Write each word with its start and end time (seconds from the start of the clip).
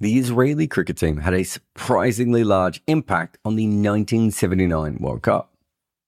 the 0.00 0.18
Israeli 0.18 0.66
cricket 0.66 0.96
team 0.96 1.18
had 1.18 1.34
a 1.34 1.44
surprisingly 1.44 2.42
large 2.42 2.82
impact 2.86 3.38
on 3.44 3.56
the 3.56 3.66
1979 3.66 4.96
World 4.98 5.22
Cup. 5.22 5.52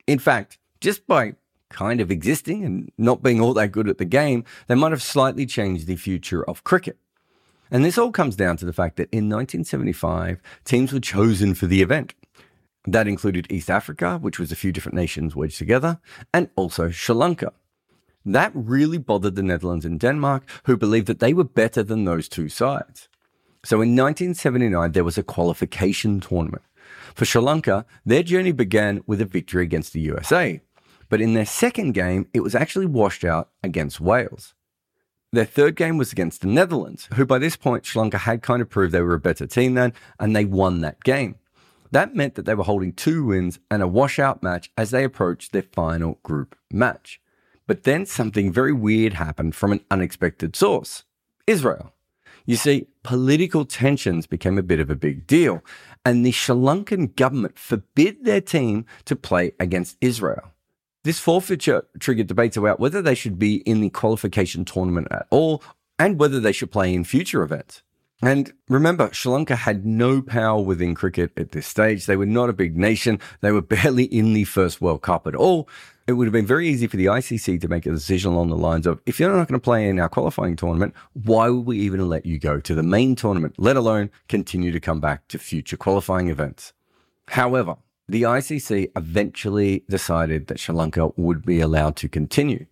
In 0.07 0.19
fact, 0.19 0.59
just 0.81 1.07
by 1.07 1.35
kind 1.69 2.01
of 2.01 2.11
existing 2.11 2.65
and 2.65 2.91
not 2.97 3.23
being 3.23 3.41
all 3.41 3.55
that 3.55 3.73
good 3.73 3.89
at 3.89 3.99
the 3.99 4.05
game, 4.05 4.45
they 4.67 4.75
might 4.75 4.93
have 4.93 5.03
slightly 5.03 5.45
changed 5.45 5.87
the 5.87 5.97
future 5.97 6.43
of 6.49 6.65
cricket. 6.65 6.99
And 7.71 7.85
this 7.85 7.99
all 7.99 8.13
comes 8.13 8.37
down 8.37 8.57
to 8.59 8.67
the 8.67 8.73
fact 8.73 8.97
that 8.97 9.09
in 9.13 9.29
1975, 9.29 10.41
teams 10.65 10.93
were 10.93 11.01
chosen 11.01 11.55
for 11.55 11.67
the 11.67 11.83
event. 11.83 12.15
That 12.87 13.09
included 13.09 13.51
East 13.51 13.71
Africa, 13.71 14.19
which 14.19 14.39
was 14.39 14.51
a 14.51 14.57
few 14.57 14.73
different 14.73 14.97
nations 14.97 15.37
wedged 15.37 15.59
together, 15.59 16.01
and 16.35 16.51
also 16.57 16.91
Sri 16.91 17.15
Lanka. 17.15 17.53
That 18.25 18.53
really 18.55 18.99
bothered 18.99 19.37
the 19.37 19.43
Netherlands 19.43 19.85
and 19.85 19.99
Denmark, 19.99 20.45
who 20.65 20.77
believed 20.77 21.07
that 21.09 21.21
they 21.21 21.33
were 21.33 21.45
better 21.45 21.83
than 21.83 22.05
those 22.05 22.29
two 22.29 22.49
sides. 22.49 23.09
So 23.65 23.77
in 23.77 23.95
1979, 23.95 24.93
there 24.93 25.05
was 25.05 25.19
a 25.19 25.23
qualification 25.23 26.21
tournament. 26.21 26.63
For 27.15 27.25
Sri 27.25 27.41
Lanka, 27.41 27.87
their 28.05 28.23
journey 28.23 28.53
began 28.53 29.03
with 29.07 29.21
a 29.21 29.25
victory 29.25 29.63
against 29.63 29.93
the 29.93 30.01
USA. 30.01 30.61
But 31.09 31.21
in 31.21 31.35
their 31.35 31.47
second 31.47 31.93
game, 31.93 32.27
it 32.33 32.41
was 32.41 32.55
actually 32.55 32.87
washed 32.87 33.25
out 33.25 33.51
against 33.63 34.01
Wales. 34.01 34.55
Their 35.31 35.45
third 35.45 35.77
game 35.77 35.97
was 35.97 36.13
against 36.13 36.41
the 36.41 36.49
Netherlands, 36.49 37.09
who 37.15 37.25
by 37.25 37.39
this 37.39 37.57
point 37.57 37.87
Sri 37.87 38.01
Lanka 38.01 38.19
had 38.19 38.43
kind 38.43 38.61
of 38.61 38.69
proved 38.69 38.93
they 38.93 39.01
were 39.01 39.15
a 39.15 39.21
better 39.21 39.47
team 39.47 39.75
than, 39.75 39.93
and 40.19 40.35
they 40.35 40.45
won 40.45 40.81
that 40.81 41.03
game. 41.05 41.37
That 41.91 42.15
meant 42.17 42.35
that 42.35 42.47
they 42.47 42.55
were 42.55 42.65
holding 42.65 42.93
two 42.93 43.25
wins 43.27 43.59
and 43.71 43.83
a 43.83 43.87
washout 43.87 44.43
match 44.43 44.71
as 44.77 44.91
they 44.91 45.05
approached 45.05 45.53
their 45.53 45.63
final 45.63 46.19
group 46.23 46.57
match. 46.73 47.21
But 47.67 47.85
then 47.85 48.07
something 48.07 48.51
very 48.51 48.73
weird 48.73 49.15
happened 49.15 49.55
from 49.55 49.73
an 49.73 49.85
unexpected 49.91 50.57
source 50.57 51.05
Israel. 51.47 51.93
You 52.45 52.57
see, 52.57 52.87
political 53.03 53.65
tensions 53.65 54.27
became 54.27 54.59
a 54.59 54.63
bit 54.63 54.81
of 54.81 54.91
a 54.91 54.97
big 54.97 55.27
deal, 55.27 55.63
and 56.05 56.25
the 56.25 56.33
Sri 56.33 56.55
Lankan 56.55 57.15
government 57.17 57.59
forbid 57.59 58.25
their 58.25 58.41
team 58.41 58.85
to 59.05 59.17
play 59.17 59.53
against 59.61 59.97
Israel. 60.01 60.53
This 61.05 61.19
forfeiture 61.19 61.85
triggered 61.99 62.29
debates 62.29 62.57
about 62.57 62.79
whether 62.79 63.03
they 63.03 63.15
should 63.15 63.39
be 63.39 63.57
in 63.57 63.81
the 63.81 63.91
qualification 63.91 64.65
tournament 64.65 65.09
at 65.11 65.27
all 65.31 65.63
and 65.99 66.19
whether 66.19 66.39
they 66.39 66.53
should 66.53 66.71
play 66.71 66.95
in 66.95 67.05
future 67.05 67.43
events. 67.43 67.83
And 68.25 68.53
remember, 68.69 69.13
Sri 69.13 69.33
Lanka 69.33 69.57
had 69.57 69.85
no 69.85 70.23
power 70.23 70.63
within 70.63 70.95
cricket 70.95 71.33
at 71.37 71.51
this 71.51 71.67
stage. 71.67 72.07
They 72.07 72.17
were 72.17 72.25
not 72.25 72.49
a 72.49 72.53
big 72.53 72.77
nation. 72.77 73.19
They 73.41 73.51
were 73.51 73.63
barely 73.77 74.05
in 74.05 74.33
the 74.33 74.45
first 74.45 74.81
World 74.81 75.03
Cup 75.03 75.27
at 75.27 75.35
all. 75.35 75.69
It 76.07 76.15
would 76.15 76.27
have 76.27 76.33
been 76.33 76.47
very 76.47 76.69
easy 76.69 76.89
for 76.89 76.97
the 76.97 77.07
ICC 77.07 77.61
to 77.61 77.69
make 77.69 77.87
a 77.87 77.91
decision 77.91 78.33
along 78.33 78.49
the 78.49 78.57
lines 78.57 78.87
of 78.87 79.01
if 79.07 79.21
you're 79.21 79.31
not 79.31 79.47
going 79.47 79.61
to 79.61 79.65
play 79.65 79.89
in 79.89 80.01
our 80.01 80.09
qualifying 80.09 80.57
tournament, 80.57 80.95
why 81.13 81.49
would 81.49 81.65
we 81.65 81.79
even 81.79 82.09
let 82.09 82.27
you 82.27 82.39
go 82.39 82.59
to 82.59 82.75
the 82.75 82.83
main 82.83 83.15
tournament, 83.15 83.55
let 83.57 83.77
alone 83.77 84.11
continue 84.29 84.73
to 84.73 84.81
come 84.81 84.99
back 84.99 85.29
to 85.29 85.39
future 85.39 85.77
qualifying 85.77 86.29
events? 86.29 86.73
However, 87.29 87.77
the 88.09 88.23
ICC 88.23 88.91
eventually 88.97 89.85
decided 89.89 90.49
that 90.49 90.59
Sri 90.59 90.75
Lanka 90.75 91.11
would 91.17 91.47
be 91.47 91.61
allowed 91.61 91.95
to 91.97 92.09
continue. 92.09 92.67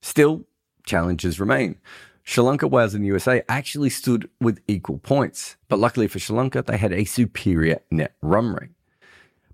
Still, 0.00 0.44
challenges 0.86 1.40
remain. 1.40 1.76
Sri 2.22 2.42
Lanka, 2.42 2.68
Wales, 2.68 2.94
and 2.94 3.02
the 3.02 3.08
USA 3.08 3.42
actually 3.48 3.90
stood 3.90 4.30
with 4.40 4.60
equal 4.68 4.98
points, 4.98 5.56
but 5.68 5.80
luckily 5.80 6.06
for 6.06 6.20
Sri 6.20 6.36
Lanka, 6.36 6.62
they 6.62 6.76
had 6.76 6.92
a 6.92 7.04
superior 7.04 7.80
net 7.90 8.14
run 8.22 8.54
rate. 8.54 8.70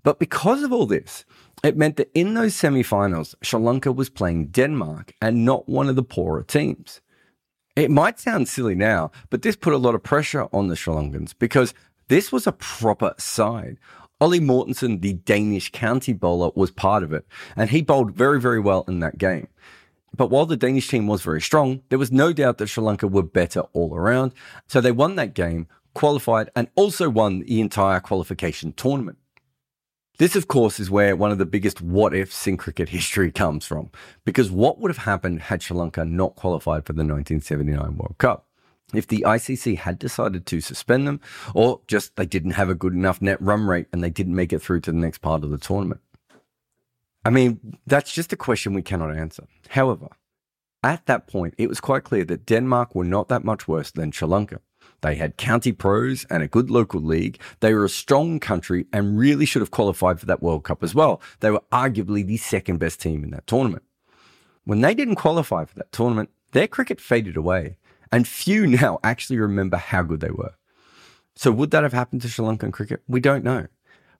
But 0.03 0.19
because 0.19 0.63
of 0.63 0.73
all 0.73 0.85
this, 0.85 1.25
it 1.63 1.77
meant 1.77 1.95
that 1.95 2.11
in 2.13 2.33
those 2.33 2.55
semi 2.55 2.83
finals, 2.83 3.35
Sri 3.41 3.59
Lanka 3.59 3.91
was 3.91 4.09
playing 4.09 4.47
Denmark 4.47 5.13
and 5.21 5.45
not 5.45 5.69
one 5.69 5.87
of 5.87 5.95
the 5.95 6.03
poorer 6.03 6.43
teams. 6.43 6.99
It 7.75 7.89
might 7.89 8.19
sound 8.19 8.47
silly 8.47 8.75
now, 8.75 9.11
but 9.29 9.41
this 9.41 9.55
put 9.55 9.73
a 9.73 9.77
lot 9.77 9.95
of 9.95 10.03
pressure 10.03 10.47
on 10.53 10.67
the 10.67 10.75
Sri 10.75 10.93
Lankans 10.93 11.33
because 11.37 11.73
this 12.09 12.31
was 12.31 12.45
a 12.45 12.51
proper 12.51 13.15
side. 13.17 13.79
Ollie 14.21 14.39
Mortensen, 14.39 15.01
the 15.01 15.13
Danish 15.13 15.71
county 15.71 16.13
bowler, 16.13 16.51
was 16.55 16.69
part 16.69 17.01
of 17.01 17.11
it, 17.13 17.25
and 17.55 17.69
he 17.69 17.81
bowled 17.81 18.11
very, 18.11 18.39
very 18.39 18.59
well 18.59 18.85
in 18.87 18.99
that 18.99 19.17
game. 19.17 19.47
But 20.15 20.29
while 20.29 20.45
the 20.45 20.55
Danish 20.55 20.87
team 20.87 21.07
was 21.07 21.23
very 21.23 21.41
strong, 21.41 21.81
there 21.89 21.97
was 21.97 22.11
no 22.11 22.31
doubt 22.31 22.59
that 22.59 22.67
Sri 22.67 22.83
Lanka 22.83 23.07
were 23.07 23.23
better 23.23 23.61
all 23.73 23.95
around. 23.95 24.33
So 24.67 24.79
they 24.79 24.91
won 24.91 25.15
that 25.15 25.33
game, 25.33 25.67
qualified, 25.95 26.51
and 26.55 26.67
also 26.75 27.09
won 27.09 27.39
the 27.39 27.59
entire 27.59 27.99
qualification 27.99 28.73
tournament. 28.73 29.17
This, 30.19 30.35
of 30.35 30.47
course, 30.47 30.79
is 30.79 30.91
where 30.91 31.15
one 31.15 31.31
of 31.31 31.39
the 31.39 31.45
biggest 31.45 31.81
what 31.81 32.13
ifs 32.13 32.45
in 32.45 32.57
cricket 32.57 32.89
history 32.89 33.31
comes 33.31 33.65
from, 33.65 33.89
because 34.25 34.51
what 34.51 34.79
would 34.79 34.91
have 34.91 35.05
happened 35.05 35.41
had 35.43 35.63
Sri 35.63 35.75
Lanka 35.75 36.05
not 36.05 36.35
qualified 36.35 36.85
for 36.85 36.93
the 36.93 37.03
1979 37.03 37.97
World 37.97 38.15
Cup? 38.17 38.47
if 38.93 39.07
the 39.07 39.23
ICC 39.27 39.77
had 39.79 39.99
decided 39.99 40.45
to 40.45 40.61
suspend 40.61 41.07
them, 41.07 41.19
or 41.53 41.81
just 41.87 42.15
they 42.15 42.25
didn't 42.25 42.51
have 42.51 42.69
a 42.69 42.75
good 42.75 42.93
enough 42.93 43.21
net 43.21 43.41
run 43.41 43.65
rate 43.65 43.87
and 43.91 44.03
they 44.03 44.09
didn't 44.09 44.35
make 44.35 44.53
it 44.53 44.59
through 44.59 44.81
to 44.81 44.91
the 44.91 44.97
next 44.97 45.19
part 45.19 45.43
of 45.43 45.49
the 45.49 45.57
tournament. 45.57 46.01
I 47.25 47.29
mean, 47.29 47.77
that's 47.87 48.13
just 48.13 48.33
a 48.33 48.37
question 48.37 48.73
we 48.73 48.81
cannot 48.81 49.15
answer. 49.15 49.47
However, 49.69 50.09
at 50.83 51.05
that 51.05 51.27
point, 51.27 51.55
it 51.57 51.69
was 51.69 51.79
quite 51.79 52.03
clear 52.03 52.25
that 52.25 52.45
Denmark 52.45 52.93
were 52.93 53.05
not 53.05 53.29
that 53.29 53.45
much 53.45 53.67
worse 53.67 53.91
than 53.91 54.11
Sri 54.11 54.27
Lanka. 54.27 54.59
They 55.03 55.15
had 55.15 55.35
county 55.35 55.73
pros 55.73 56.25
and 56.29 56.41
a 56.41 56.47
good 56.47 56.71
local 56.71 57.01
league. 57.01 57.37
They 57.59 57.73
were 57.73 57.83
a 57.83 57.89
strong 57.89 58.39
country 58.39 58.87
and 58.93 59.19
really 59.19 59.45
should 59.45 59.61
have 59.61 59.69
qualified 59.69 60.17
for 60.17 60.25
that 60.27 60.41
World 60.41 60.63
Cup 60.63 60.81
as 60.81 60.95
well. 60.95 61.21
They 61.41 61.51
were 61.51 61.61
arguably 61.73 62.25
the 62.25 62.37
second 62.37 62.79
best 62.79 63.01
team 63.01 63.23
in 63.25 63.31
that 63.31 63.45
tournament. 63.45 63.83
When 64.63 64.79
they 64.79 64.95
didn't 64.95 65.15
qualify 65.15 65.65
for 65.65 65.75
that 65.75 65.91
tournament, 65.91 66.29
their 66.53 66.69
cricket 66.69 67.01
faded 67.01 67.35
away 67.35 67.75
and 68.13 68.25
few 68.25 68.65
now 68.81 68.99
actually 69.03 69.39
remember 69.39 69.75
how 69.75 70.03
good 70.03 70.21
they 70.21 70.31
were. 70.31 70.53
So, 71.35 71.51
would 71.51 71.71
that 71.71 71.83
have 71.83 71.93
happened 71.93 72.21
to 72.21 72.29
Sri 72.29 72.45
Lankan 72.45 72.71
cricket? 72.71 73.03
We 73.05 73.19
don't 73.19 73.43
know. 73.43 73.67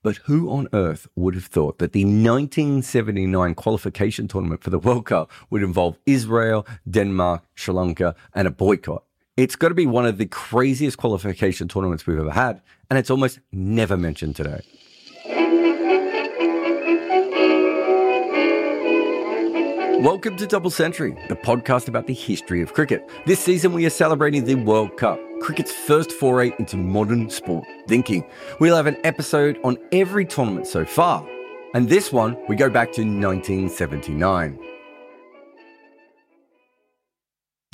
But 0.02 0.16
who 0.24 0.50
on 0.50 0.68
earth 0.74 1.08
would 1.16 1.34
have 1.34 1.46
thought 1.46 1.78
that 1.78 1.92
the 1.92 2.04
1979 2.04 3.54
qualification 3.54 4.28
tournament 4.28 4.62
for 4.62 4.68
the 4.68 4.78
World 4.78 5.06
Cup 5.06 5.30
would 5.48 5.62
involve 5.62 5.96
Israel, 6.04 6.66
Denmark, 6.90 7.42
Sri 7.54 7.72
Lanka, 7.72 8.14
and 8.34 8.46
a 8.46 8.50
boycott? 8.50 9.04
It's 9.36 9.56
got 9.56 9.70
to 9.70 9.74
be 9.74 9.84
one 9.84 10.06
of 10.06 10.16
the 10.16 10.26
craziest 10.26 10.96
qualification 10.96 11.66
tournaments 11.66 12.06
we've 12.06 12.20
ever 12.20 12.30
had, 12.30 12.62
and 12.88 12.96
it's 12.96 13.10
almost 13.10 13.40
never 13.50 13.96
mentioned 13.96 14.36
today. 14.36 14.60
Welcome 20.00 20.36
to 20.36 20.46
Double 20.46 20.70
Century, 20.70 21.16
the 21.28 21.34
podcast 21.34 21.88
about 21.88 22.06
the 22.06 22.14
history 22.14 22.62
of 22.62 22.74
cricket. 22.74 23.10
This 23.26 23.40
season, 23.40 23.72
we 23.72 23.84
are 23.86 23.90
celebrating 23.90 24.44
the 24.44 24.54
World 24.54 24.96
Cup, 24.98 25.18
cricket's 25.40 25.72
first 25.72 26.12
foray 26.12 26.54
into 26.60 26.76
modern 26.76 27.28
sport 27.28 27.66
thinking. 27.88 28.24
We'll 28.60 28.76
have 28.76 28.86
an 28.86 28.98
episode 29.02 29.58
on 29.64 29.78
every 29.90 30.26
tournament 30.26 30.68
so 30.68 30.84
far. 30.84 31.28
And 31.74 31.88
this 31.88 32.12
one, 32.12 32.36
we 32.48 32.54
go 32.54 32.70
back 32.70 32.92
to 32.92 33.00
1979. 33.00 34.73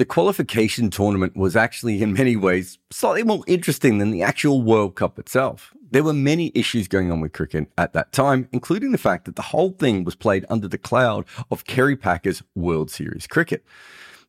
The 0.01 0.07
qualification 0.07 0.89
tournament 0.89 1.37
was 1.37 1.55
actually, 1.55 2.03
in 2.03 2.15
many 2.15 2.35
ways, 2.35 2.79
slightly 2.91 3.23
more 3.23 3.45
interesting 3.47 3.99
than 3.99 4.11
the 4.11 4.23
actual 4.23 4.63
World 4.63 4.95
Cup 4.95 5.19
itself. 5.19 5.75
There 5.91 6.03
were 6.03 6.15
many 6.15 6.51
issues 6.55 6.89
going 6.89 7.13
on 7.13 7.21
with 7.21 7.35
cricket 7.35 7.71
at 7.77 7.93
that 7.93 8.11
time, 8.11 8.49
including 8.51 8.93
the 8.93 8.97
fact 8.97 9.27
that 9.27 9.37
the 9.37 9.43
whole 9.43 9.73
thing 9.73 10.05
was 10.05 10.15
played 10.15 10.47
under 10.49 10.69
the 10.69 10.79
cloud 10.79 11.27
of 11.51 11.67
Kerry 11.67 11.97
Packer's 11.97 12.43
World 12.55 12.91
Series 12.91 13.27
cricket. 13.27 13.63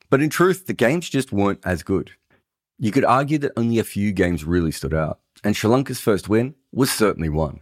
But 0.09 0.21
in 0.21 0.29
truth, 0.29 0.65
the 0.65 0.73
games 0.73 1.07
just 1.07 1.31
weren't 1.31 1.61
as 1.63 1.83
good. 1.83 2.11
You 2.77 2.91
could 2.91 3.05
argue 3.05 3.37
that 3.37 3.53
only 3.55 3.79
a 3.79 3.85
few 3.85 4.11
games 4.11 4.43
really 4.43 4.73
stood 4.73 4.93
out, 4.93 5.21
and 5.41 5.55
Sri 5.55 5.69
Lanka's 5.69 6.01
first 6.01 6.27
win 6.27 6.53
was 6.73 6.91
certainly 6.91 7.29
one. 7.29 7.61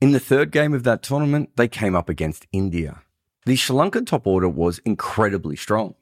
In 0.00 0.12
the 0.12 0.20
third 0.20 0.52
game 0.52 0.72
of 0.72 0.84
that 0.84 1.02
tournament, 1.02 1.50
they 1.56 1.66
came 1.66 1.96
up 1.96 2.08
against 2.08 2.46
India. 2.52 3.02
The 3.44 3.56
Sri 3.56 3.74
Lankan 3.74 4.06
top 4.06 4.24
order 4.24 4.48
was 4.48 4.78
incredibly 4.84 5.56
strong. 5.56 5.96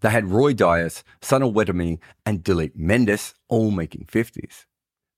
They 0.00 0.10
had 0.10 0.30
Roy 0.30 0.54
Dias, 0.54 1.04
Sunil 1.20 1.52
Wettimuny, 1.52 1.98
and 2.24 2.42
Duleep 2.42 2.76
Mendis 2.76 3.34
all 3.48 3.70
making 3.70 4.06
50s. 4.06 4.64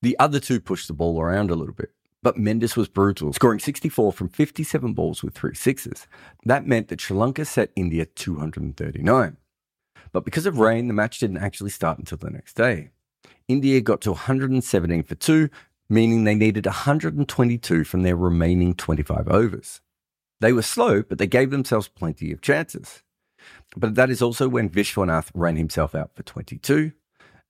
The 0.03 0.19
other 0.19 0.41
two 0.41 0.61
pushed 0.61 0.89
the 0.89 0.95
ball 0.95 1.21
around 1.21 1.51
a 1.51 1.55
little 1.55 1.75
bit, 1.75 1.91
but 2.23 2.37
Mendis 2.37 2.77
was 2.77 2.89
brutal, 2.89 3.33
scoring 3.33 3.61
64 3.61 4.13
from 4.13 4.29
57 4.29 4.93
balls 4.95 5.23
with 5.23 5.35
three 5.35 5.55
sixes. 5.55 6.09
That 6.45 6.67
meant 6.67 6.89
that 6.89 7.01
Sri 7.01 7.17
Lanka 7.17 7.45
set 7.45 7.71
India 7.77 8.07
239. 8.07 9.37
But 10.13 10.25
because 10.25 10.47
of 10.47 10.59
rain, 10.59 10.89
the 10.89 10.95
match 10.95 11.21
didn't 11.21 11.39
actually 11.39 11.71
start 11.71 11.99
until 11.99 12.19
the 12.19 12.31
next 12.31 12.55
day. 12.55 12.91
India 13.49 13.81
got 13.81 14.01
to 14.03 14.11
117 14.11 15.03
for 15.05 15.15
two, 15.15 15.49
meaning 15.89 16.25
they 16.25 16.35
needed 16.35 16.67
122 16.67 17.85
from 17.85 18.03
their 18.03 18.17
remaining 18.17 18.75
25 18.75 19.29
overs. 19.29 19.81
They 20.41 20.53
were 20.53 20.63
slow, 20.63 21.03
but 21.03 21.19
they 21.19 21.29
gave 21.29 21.51
themselves 21.51 21.89
plenty 21.89 22.33
of 22.33 22.41
chances. 22.41 23.03
But 23.77 23.95
that 23.95 24.11
is 24.11 24.23
also 24.23 24.49
when 24.49 24.69
Vishwanath 24.69 25.31
ran 25.35 25.57
himself 25.57 25.95
out 25.95 26.15
for 26.15 26.23
22, 26.23 26.93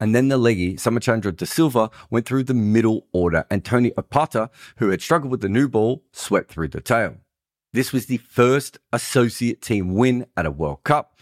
and 0.00 0.14
then 0.14 0.28
the 0.28 0.36
leggy, 0.36 0.74
Somachandra 0.74 1.36
De 1.36 1.46
Silva, 1.46 1.90
went 2.10 2.26
through 2.26 2.44
the 2.44 2.54
middle 2.54 3.06
order, 3.12 3.44
and 3.50 3.64
Tony 3.64 3.92
Opatha, 3.92 4.50
who 4.78 4.88
had 4.88 5.00
struggled 5.00 5.30
with 5.30 5.42
the 5.42 5.48
new 5.48 5.68
ball, 5.68 6.02
swept 6.12 6.50
through 6.50 6.68
the 6.68 6.80
tail. 6.80 7.16
This 7.72 7.92
was 7.92 8.06
the 8.06 8.16
first 8.18 8.78
associate 8.92 9.62
team 9.62 9.94
win 9.94 10.26
at 10.36 10.44
a 10.44 10.50
World 10.50 10.84
Cup, 10.84 11.18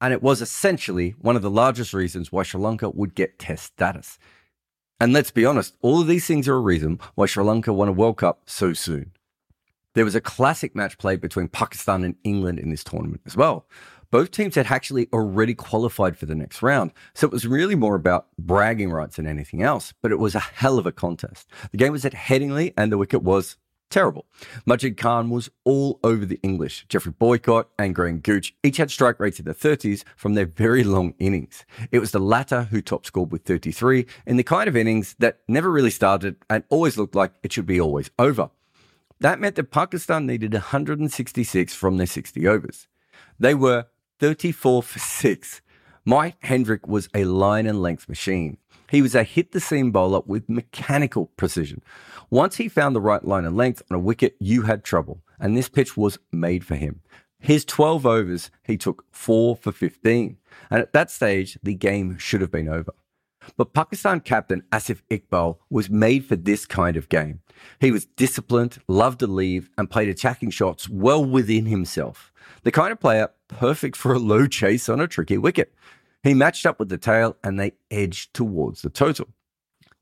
and 0.00 0.12
it 0.12 0.22
was 0.22 0.42
essentially 0.42 1.10
one 1.20 1.36
of 1.36 1.42
the 1.42 1.50
largest 1.50 1.92
reasons 1.94 2.32
why 2.32 2.42
Sri 2.42 2.60
Lanka 2.60 2.90
would 2.90 3.14
get 3.14 3.38
test 3.38 3.64
status. 3.64 4.18
And 4.98 5.12
let's 5.12 5.30
be 5.30 5.44
honest, 5.44 5.76
all 5.80 6.00
of 6.00 6.06
these 6.06 6.26
things 6.26 6.48
are 6.48 6.54
a 6.54 6.60
reason 6.60 6.98
why 7.14 7.26
Sri 7.26 7.44
Lanka 7.44 7.72
won 7.72 7.88
a 7.88 7.92
World 7.92 8.16
Cup 8.16 8.42
so 8.46 8.72
soon. 8.72 9.12
There 9.94 10.04
was 10.04 10.14
a 10.14 10.20
classic 10.20 10.74
match 10.74 10.96
played 10.96 11.20
between 11.20 11.48
Pakistan 11.48 12.02
and 12.02 12.16
England 12.24 12.58
in 12.58 12.70
this 12.70 12.82
tournament 12.82 13.20
as 13.26 13.36
well. 13.36 13.66
Both 14.12 14.30
teams 14.30 14.56
had 14.56 14.66
actually 14.66 15.08
already 15.10 15.54
qualified 15.54 16.18
for 16.18 16.26
the 16.26 16.34
next 16.34 16.62
round, 16.62 16.92
so 17.14 17.26
it 17.26 17.32
was 17.32 17.46
really 17.46 17.74
more 17.74 17.94
about 17.94 18.26
bragging 18.38 18.90
rights 18.90 19.16
than 19.16 19.26
anything 19.26 19.62
else, 19.62 19.94
but 20.02 20.12
it 20.12 20.18
was 20.18 20.34
a 20.34 20.40
hell 20.40 20.78
of 20.78 20.84
a 20.84 20.92
contest. 20.92 21.48
The 21.70 21.78
game 21.78 21.92
was 21.92 22.04
at 22.04 22.12
Headingley 22.12 22.74
and 22.76 22.92
the 22.92 22.98
wicket 22.98 23.22
was 23.22 23.56
terrible. 23.88 24.26
Majid 24.66 24.98
Khan 24.98 25.30
was 25.30 25.48
all 25.64 25.98
over 26.04 26.26
the 26.26 26.38
English. 26.42 26.84
Geoffrey 26.90 27.12
Boycott 27.12 27.70
and 27.78 27.94
Graham 27.94 28.18
Gooch 28.18 28.54
each 28.62 28.76
had 28.76 28.90
strike 28.90 29.18
rates 29.18 29.38
in 29.38 29.46
the 29.46 29.54
30s 29.54 30.04
from 30.14 30.34
their 30.34 30.44
very 30.44 30.84
long 30.84 31.14
innings. 31.18 31.64
It 31.90 32.00
was 32.00 32.10
the 32.10 32.18
latter 32.18 32.64
who 32.64 32.82
top 32.82 33.06
scored 33.06 33.32
with 33.32 33.44
33 33.44 34.04
in 34.26 34.36
the 34.36 34.42
kind 34.42 34.68
of 34.68 34.76
innings 34.76 35.16
that 35.20 35.38
never 35.48 35.72
really 35.72 35.90
started 35.90 36.36
and 36.50 36.64
always 36.68 36.98
looked 36.98 37.14
like 37.14 37.32
it 37.42 37.54
should 37.54 37.66
be 37.66 37.80
always 37.80 38.10
over. 38.18 38.50
That 39.20 39.40
meant 39.40 39.56
that 39.56 39.70
Pakistan 39.70 40.26
needed 40.26 40.52
166 40.52 41.74
from 41.74 41.96
their 41.96 42.06
60 42.06 42.46
overs. 42.46 42.88
They 43.38 43.54
were 43.54 43.86
34 44.22 44.84
for 44.84 44.98
6. 45.00 45.62
Mike 46.04 46.36
Hendrick 46.42 46.86
was 46.86 47.08
a 47.12 47.24
line 47.24 47.66
and 47.66 47.82
length 47.82 48.08
machine. 48.08 48.56
He 48.88 49.02
was 49.02 49.16
a 49.16 49.24
hit 49.24 49.50
the 49.50 49.58
seam 49.58 49.90
bowler 49.90 50.20
with 50.24 50.48
mechanical 50.48 51.26
precision. 51.36 51.82
Once 52.30 52.54
he 52.54 52.68
found 52.68 52.94
the 52.94 53.00
right 53.00 53.24
line 53.24 53.44
and 53.44 53.56
length 53.56 53.82
on 53.90 53.96
a 53.96 54.00
wicket, 54.00 54.36
you 54.38 54.62
had 54.62 54.84
trouble, 54.84 55.22
and 55.40 55.56
this 55.56 55.68
pitch 55.68 55.96
was 55.96 56.20
made 56.30 56.64
for 56.64 56.76
him. 56.76 57.00
His 57.40 57.64
12 57.64 58.06
overs, 58.06 58.52
he 58.62 58.76
took 58.76 59.04
4 59.10 59.56
for 59.56 59.72
15, 59.72 60.36
and 60.70 60.80
at 60.80 60.92
that 60.92 61.10
stage, 61.10 61.58
the 61.60 61.74
game 61.74 62.16
should 62.16 62.42
have 62.42 62.52
been 62.52 62.68
over. 62.68 62.94
But 63.56 63.74
Pakistan 63.74 64.20
captain 64.20 64.62
Asif 64.72 65.02
Iqbal 65.10 65.58
was 65.70 65.90
made 65.90 66.24
for 66.24 66.36
this 66.36 66.66
kind 66.66 66.96
of 66.96 67.08
game. 67.08 67.40
He 67.80 67.90
was 67.90 68.06
disciplined, 68.06 68.78
loved 68.88 69.20
to 69.20 69.26
leave, 69.26 69.70
and 69.76 69.90
played 69.90 70.08
attacking 70.08 70.50
shots 70.50 70.88
well 70.88 71.24
within 71.24 71.66
himself. 71.66 72.32
The 72.62 72.72
kind 72.72 72.92
of 72.92 73.00
player 73.00 73.30
perfect 73.48 73.96
for 73.96 74.12
a 74.12 74.18
low 74.18 74.46
chase 74.46 74.88
on 74.88 75.00
a 75.00 75.08
tricky 75.08 75.38
wicket. 75.38 75.74
He 76.22 76.34
matched 76.34 76.66
up 76.66 76.78
with 76.78 76.88
the 76.88 76.98
tail 76.98 77.36
and 77.42 77.58
they 77.58 77.72
edged 77.90 78.34
towards 78.34 78.82
the 78.82 78.90
total. 78.90 79.28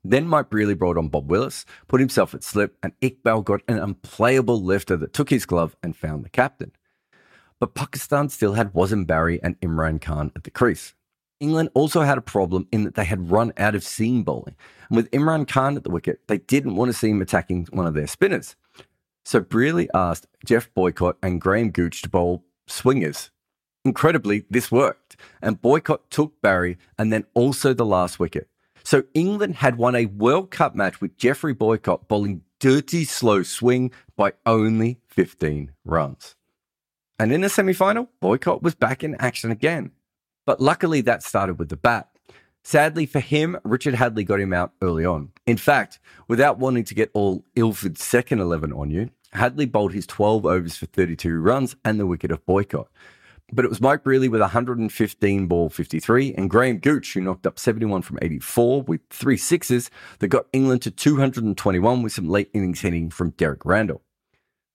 Then 0.03 0.27
Mike 0.27 0.49
Brearley 0.49 0.77
brought 0.77 0.97
on 0.97 1.09
Bob 1.09 1.29
Willis, 1.29 1.65
put 1.87 1.99
himself 1.99 2.33
at 2.33 2.43
slip, 2.43 2.75
and 2.81 2.93
Iqbal 3.01 3.43
got 3.43 3.61
an 3.67 3.77
unplayable 3.77 4.61
lifter 4.61 4.97
that 4.97 5.13
took 5.13 5.29
his 5.29 5.45
glove 5.45 5.75
and 5.83 5.95
found 5.95 6.25
the 6.25 6.29
captain. 6.29 6.71
But 7.59 7.75
Pakistan 7.75 8.29
still 8.29 8.53
had 8.53 8.73
Wasim 8.73 9.05
Bari 9.05 9.41
and 9.43 9.59
Imran 9.61 10.01
Khan 10.01 10.31
at 10.35 10.43
the 10.43 10.49
crease. 10.49 10.95
England 11.41 11.69
also 11.73 12.01
had 12.01 12.17
a 12.17 12.21
problem 12.21 12.67
in 12.71 12.83
that 12.83 12.95
they 12.95 13.03
had 13.03 13.31
run 13.31 13.51
out 13.57 13.75
of 13.75 13.83
seam 13.83 14.23
bowling. 14.23 14.55
And 14.89 14.95
with 14.95 15.11
Imran 15.11 15.47
Khan 15.47 15.75
at 15.75 15.83
the 15.83 15.89
wicket, 15.89 16.21
they 16.27 16.37
didn't 16.37 16.75
want 16.75 16.89
to 16.89 16.97
see 16.97 17.09
him 17.09 17.21
attacking 17.21 17.67
one 17.71 17.87
of 17.87 17.95
their 17.95 18.07
spinners. 18.07 18.55
So 19.25 19.41
Brearley 19.41 19.89
asked 19.93 20.27
Geoff 20.45 20.73
Boycott 20.73 21.17
and 21.21 21.41
Graham 21.41 21.71
Gooch 21.71 22.03
to 22.03 22.09
bowl 22.09 22.45
swingers. 22.67 23.31
Incredibly, 23.83 24.45
this 24.49 24.71
worked, 24.71 25.17
and 25.41 25.61
Boycott 25.61 26.09
took 26.11 26.39
Bari 26.41 26.77
and 26.97 27.11
then 27.11 27.25
also 27.33 27.73
the 27.73 27.85
last 27.85 28.19
wicket. 28.19 28.47
So 28.83 29.03
England 29.13 29.55
had 29.55 29.77
won 29.77 29.95
a 29.95 30.05
World 30.05 30.51
Cup 30.51 30.75
match 30.75 31.01
with 31.01 31.17
Geoffrey 31.17 31.53
Boycott 31.53 32.07
bowling 32.07 32.41
dirty 32.59 33.03
slow 33.03 33.41
swing 33.41 33.91
by 34.15 34.33
only 34.45 34.99
15 35.07 35.71
runs. 35.83 36.35
And 37.19 37.31
in 37.31 37.41
the 37.41 37.49
semi 37.49 37.73
final, 37.73 38.09
Boycott 38.19 38.63
was 38.63 38.75
back 38.75 39.03
in 39.03 39.15
action 39.15 39.51
again. 39.51 39.91
But 40.45 40.59
luckily, 40.59 41.01
that 41.01 41.23
started 41.23 41.59
with 41.59 41.69
the 41.69 41.77
bat. 41.77 42.09
Sadly 42.63 43.05
for 43.05 43.19
him, 43.19 43.57
Richard 43.63 43.95
Hadlee 43.95 44.25
got 44.25 44.39
him 44.39 44.53
out 44.53 44.73
early 44.81 45.03
on. 45.05 45.31
In 45.47 45.57
fact, 45.57 45.99
without 46.27 46.59
wanting 46.59 46.83
to 46.85 46.95
get 46.95 47.09
all 47.13 47.43
Ilford's 47.55 48.03
second 48.03 48.39
11 48.39 48.71
on 48.71 48.91
you, 48.91 49.09
Hadlee 49.33 49.71
bowled 49.71 49.93
his 49.93 50.05
12 50.05 50.45
overs 50.45 50.77
for 50.77 50.85
32 50.85 51.39
runs 51.39 51.75
and 51.83 51.99
the 51.99 52.05
wicket 52.05 52.31
of 52.31 52.45
Boycott. 52.45 52.87
But 53.53 53.65
it 53.65 53.69
was 53.69 53.81
Mike 53.81 54.03
Brearley 54.03 54.29
with 54.29 54.39
115 54.41 55.47
ball 55.47 55.69
53 55.69 56.35
and 56.35 56.49
Graham 56.49 56.77
Gooch, 56.77 57.13
who 57.13 57.21
knocked 57.21 57.45
up 57.45 57.59
71 57.59 58.01
from 58.01 58.19
84 58.21 58.83
with 58.83 59.01
three 59.09 59.37
sixes, 59.37 59.89
that 60.19 60.29
got 60.29 60.45
England 60.53 60.83
to 60.83 60.91
221 60.91 62.01
with 62.01 62.13
some 62.13 62.29
late 62.29 62.49
innings 62.53 62.81
hitting 62.81 63.09
from 63.09 63.31
Derek 63.31 63.65
Randall. 63.65 64.03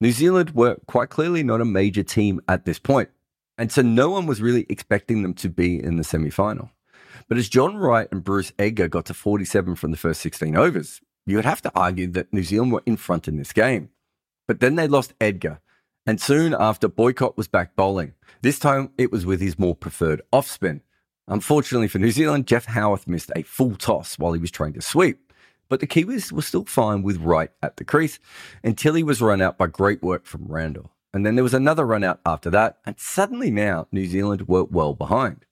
New 0.00 0.12
Zealand 0.12 0.50
were 0.50 0.76
quite 0.86 1.08
clearly 1.08 1.42
not 1.42 1.62
a 1.62 1.64
major 1.64 2.02
team 2.02 2.40
at 2.48 2.66
this 2.66 2.78
point. 2.78 3.08
And 3.58 3.72
so 3.72 3.82
no 3.82 4.10
one 4.10 4.26
was 4.26 4.42
really 4.42 4.66
expecting 4.68 5.22
them 5.22 5.34
to 5.34 5.48
be 5.48 5.82
in 5.82 5.96
the 5.96 6.04
semi 6.04 6.30
final. 6.30 6.70
But 7.28 7.38
as 7.38 7.48
John 7.48 7.76
Wright 7.76 8.08
and 8.12 8.22
Bruce 8.22 8.52
Edgar 8.58 8.88
got 8.88 9.06
to 9.06 9.14
47 9.14 9.74
from 9.74 9.90
the 9.90 9.96
first 9.96 10.20
16 10.20 10.56
overs, 10.56 11.00
you 11.24 11.36
would 11.36 11.44
have 11.44 11.62
to 11.62 11.72
argue 11.74 12.06
that 12.08 12.32
New 12.32 12.42
Zealand 12.42 12.72
were 12.72 12.82
in 12.86 12.96
front 12.96 13.26
in 13.26 13.36
this 13.36 13.52
game. 13.52 13.88
But 14.46 14.60
then 14.60 14.76
they 14.76 14.86
lost 14.86 15.14
Edgar, 15.20 15.60
and 16.06 16.20
soon 16.20 16.54
after, 16.56 16.86
Boycott 16.86 17.36
was 17.36 17.48
back 17.48 17.74
bowling. 17.74 18.14
This 18.42 18.60
time 18.60 18.92
it 18.96 19.10
was 19.10 19.26
with 19.26 19.40
his 19.40 19.58
more 19.58 19.74
preferred 19.74 20.22
off 20.32 20.48
spin. 20.48 20.82
Unfortunately 21.26 21.88
for 21.88 21.98
New 21.98 22.12
Zealand, 22.12 22.46
Geoff 22.46 22.66
Howarth 22.66 23.08
missed 23.08 23.32
a 23.34 23.42
full 23.42 23.74
toss 23.74 24.16
while 24.16 24.32
he 24.32 24.40
was 24.40 24.52
trying 24.52 24.74
to 24.74 24.80
sweep. 24.80 25.32
But 25.68 25.80
the 25.80 25.88
Kiwis 25.88 26.30
were 26.30 26.42
still 26.42 26.64
fine 26.64 27.02
with 27.02 27.16
Wright 27.16 27.50
at 27.60 27.76
the 27.76 27.84
crease 27.84 28.20
until 28.62 28.94
he 28.94 29.02
was 29.02 29.20
run 29.20 29.42
out 29.42 29.58
by 29.58 29.66
great 29.66 30.00
work 30.00 30.26
from 30.26 30.46
Randall. 30.46 30.92
And 31.16 31.24
then 31.24 31.34
there 31.34 31.42
was 31.42 31.54
another 31.54 31.86
run 31.86 32.04
out 32.04 32.20
after 32.26 32.50
that. 32.50 32.76
And 32.84 32.94
suddenly 32.98 33.50
now, 33.50 33.86
New 33.90 34.04
Zealand 34.04 34.46
were 34.48 34.64
well 34.64 34.92
behind. 34.92 35.46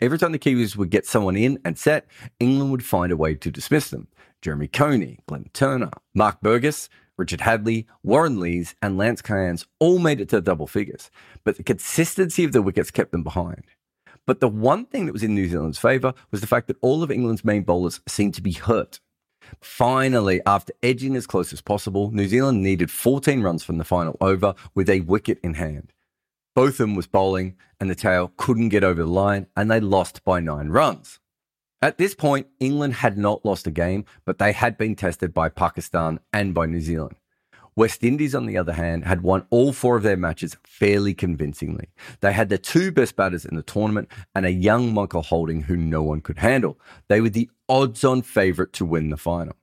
Every 0.00 0.18
time 0.18 0.32
the 0.32 0.38
Kiwis 0.38 0.76
would 0.76 0.90
get 0.90 1.06
someone 1.06 1.34
in 1.34 1.58
and 1.64 1.78
set, 1.78 2.06
England 2.38 2.70
would 2.72 2.84
find 2.84 3.10
a 3.10 3.16
way 3.16 3.34
to 3.34 3.50
dismiss 3.50 3.88
them. 3.88 4.08
Jeremy 4.42 4.68
Coney, 4.68 5.20
Glenn 5.26 5.48
Turner, 5.54 5.92
Mark 6.14 6.42
Burgess, 6.42 6.90
Richard 7.16 7.40
Hadlee, 7.40 7.86
Warren 8.02 8.38
Lees, 8.38 8.74
and 8.82 8.98
Lance 8.98 9.22
Cairns 9.22 9.64
all 9.80 9.98
made 9.98 10.20
it 10.20 10.28
to 10.28 10.42
double 10.42 10.66
figures, 10.66 11.10
but 11.42 11.56
the 11.56 11.62
consistency 11.62 12.44
of 12.44 12.52
the 12.52 12.60
wickets 12.60 12.90
kept 12.90 13.10
them 13.10 13.22
behind. 13.22 13.64
But 14.26 14.40
the 14.40 14.48
one 14.48 14.84
thing 14.84 15.06
that 15.06 15.14
was 15.14 15.22
in 15.22 15.34
New 15.34 15.48
Zealand's 15.48 15.78
favour 15.78 16.12
was 16.30 16.42
the 16.42 16.46
fact 16.46 16.66
that 16.66 16.76
all 16.82 17.02
of 17.02 17.10
England's 17.10 17.46
main 17.46 17.62
bowlers 17.62 18.02
seemed 18.06 18.34
to 18.34 18.42
be 18.42 18.52
hurt. 18.52 19.00
Finally, 19.60 20.40
after 20.46 20.72
edging 20.82 21.16
as 21.16 21.26
close 21.26 21.52
as 21.52 21.60
possible, 21.60 22.10
New 22.10 22.28
Zealand 22.28 22.62
needed 22.62 22.90
14 22.90 23.42
runs 23.42 23.64
from 23.64 23.78
the 23.78 23.84
final 23.84 24.16
over 24.20 24.54
with 24.74 24.88
a 24.88 25.00
wicket 25.00 25.38
in 25.42 25.54
hand. 25.54 25.92
Botham 26.54 26.94
was 26.94 27.06
bowling, 27.06 27.56
and 27.80 27.88
the 27.88 27.94
tail 27.94 28.32
couldn't 28.36 28.70
get 28.70 28.82
over 28.82 29.02
the 29.02 29.08
line, 29.08 29.46
and 29.56 29.70
they 29.70 29.80
lost 29.80 30.24
by 30.24 30.40
nine 30.40 30.68
runs. 30.68 31.20
At 31.80 31.98
this 31.98 32.14
point, 32.14 32.48
England 32.58 32.94
had 32.94 33.16
not 33.16 33.44
lost 33.44 33.68
a 33.68 33.70
game, 33.70 34.04
but 34.24 34.38
they 34.38 34.52
had 34.52 34.76
been 34.76 34.96
tested 34.96 35.32
by 35.32 35.48
Pakistan 35.48 36.18
and 36.32 36.52
by 36.52 36.66
New 36.66 36.80
Zealand. 36.80 37.14
West 37.76 38.02
Indies, 38.02 38.34
on 38.34 38.46
the 38.46 38.58
other 38.58 38.72
hand, 38.72 39.04
had 39.04 39.22
won 39.22 39.46
all 39.50 39.72
four 39.72 39.96
of 39.96 40.02
their 40.02 40.16
matches 40.16 40.56
fairly 40.64 41.14
convincingly. 41.14 41.86
They 42.20 42.32
had 42.32 42.48
the 42.48 42.58
two 42.58 42.90
best 42.90 43.14
batters 43.14 43.44
in 43.44 43.54
the 43.54 43.62
tournament 43.62 44.08
and 44.34 44.44
a 44.44 44.50
young 44.50 44.92
Michael 44.92 45.22
Holding 45.22 45.62
who 45.62 45.76
no 45.76 46.02
one 46.02 46.20
could 46.20 46.38
handle. 46.38 46.80
They 47.06 47.20
were 47.20 47.28
the 47.28 47.48
odds 47.68 48.04
on 48.04 48.22
favourite 48.22 48.72
to 48.74 48.84
win 48.84 49.10
the 49.10 49.16
final. 49.16 49.56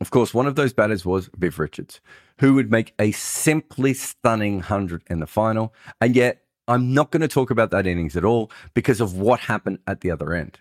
Of 0.00 0.10
course, 0.10 0.32
one 0.32 0.46
of 0.46 0.54
those 0.54 0.72
batters 0.72 1.04
was 1.04 1.28
Viv 1.36 1.58
Richards, 1.58 2.00
who 2.38 2.54
would 2.54 2.70
make 2.70 2.94
a 2.98 3.12
simply 3.12 3.92
stunning 3.92 4.54
100 4.54 5.02
in 5.10 5.20
the 5.20 5.26
final. 5.26 5.74
And 6.00 6.16
yet, 6.16 6.42
I'm 6.66 6.94
not 6.94 7.10
going 7.10 7.20
to 7.20 7.28
talk 7.28 7.50
about 7.50 7.70
that 7.72 7.86
innings 7.86 8.16
at 8.16 8.24
all 8.24 8.50
because 8.72 9.00
of 9.00 9.18
what 9.18 9.40
happened 9.40 9.80
at 9.86 10.00
the 10.00 10.10
other 10.10 10.32
end. 10.32 10.60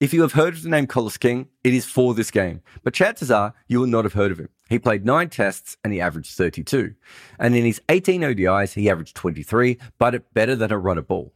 If 0.00 0.14
you 0.14 0.22
have 0.22 0.32
heard 0.32 0.54
of 0.54 0.62
the 0.62 0.70
name 0.70 0.86
Collis 0.86 1.16
King, 1.16 1.48
it 1.62 1.74
is 1.74 1.84
for 1.84 2.14
this 2.14 2.30
game, 2.30 2.62
but 2.82 2.94
chances 2.94 3.30
are 3.30 3.54
you 3.68 3.80
will 3.80 3.86
not 3.86 4.04
have 4.04 4.14
heard 4.14 4.32
of 4.32 4.38
him. 4.38 4.48
He 4.68 4.78
played 4.78 5.04
nine 5.04 5.28
tests 5.28 5.76
and 5.84 5.92
he 5.92 6.00
averaged 6.00 6.36
32. 6.36 6.94
And 7.38 7.54
in 7.54 7.64
his 7.64 7.82
18 7.88 8.22
ODIs, 8.22 8.74
he 8.74 8.88
averaged 8.88 9.14
23, 9.14 9.78
but 9.98 10.32
better 10.32 10.56
than 10.56 10.72
a 10.72 10.78
runner 10.78 11.02
ball. 11.02 11.33